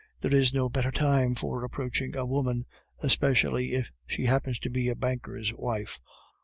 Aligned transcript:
There 0.21 0.33
is 0.33 0.51
no 0.51 0.67
better 0.67 0.89
time 0.89 1.35
for 1.35 1.63
approaching 1.63 2.15
a 2.15 2.25
woman, 2.25 2.65
especially 3.03 3.73
if 3.73 3.91
she 4.07 4.25
happens 4.25 4.57
to 4.61 4.69
be 4.71 4.89
a 4.89 4.95
banker's 4.95 5.53
wife. 5.53 5.99